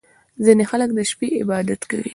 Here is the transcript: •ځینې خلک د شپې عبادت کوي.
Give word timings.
•ځینې 0.45 0.63
خلک 0.71 0.89
د 0.97 0.99
شپې 1.09 1.27
عبادت 1.41 1.81
کوي. 1.89 2.09